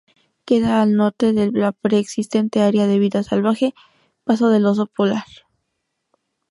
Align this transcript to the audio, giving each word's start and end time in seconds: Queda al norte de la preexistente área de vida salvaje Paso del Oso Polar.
Queda 0.47 0.81
al 0.81 0.95
norte 0.95 1.31
de 1.31 1.51
la 1.51 1.73
preexistente 1.73 2.61
área 2.63 2.87
de 2.87 2.97
vida 2.97 3.21
salvaje 3.21 3.75
Paso 4.23 4.49
del 4.49 4.65
Oso 4.65 4.87
Polar. 4.87 5.25